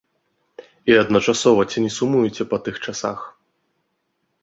[0.91, 3.19] І адначасова ці не сумуеце па тых часах?